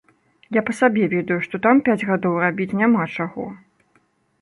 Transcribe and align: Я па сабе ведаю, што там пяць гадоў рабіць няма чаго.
Я 0.55 0.63
па 0.69 0.73
сабе 0.79 1.03
ведаю, 1.13 1.37
што 1.45 1.55
там 1.67 1.83
пяць 1.89 2.01
гадоў 2.09 2.43
рабіць 2.47 2.71
няма 2.83 3.09
чаго. 3.15 3.51